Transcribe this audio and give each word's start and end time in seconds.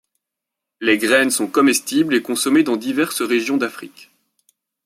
Les 0.79 0.97
graines 0.97 1.29
sont 1.29 1.45
comestibles 1.45 2.15
et 2.15 2.23
consommées 2.23 2.63
dans 2.63 2.75
diverses 2.75 3.21
régions 3.21 3.57
d’Afrique. 3.57 4.09